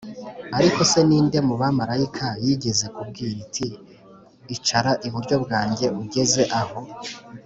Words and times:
Ariko 0.57 0.79
se 0.91 0.99
ni 1.07 1.19
nde 1.25 1.39
mu 1.47 1.55
bamarayika 1.61 2.27
yigeze 2.43 2.85
kubwira 2.95 3.37
iti 3.45 3.67
icara 4.55 4.91
iburyo 5.07 5.35
bwanjye 5.43 5.85
ugeze 6.01 6.43
aho 6.61 6.79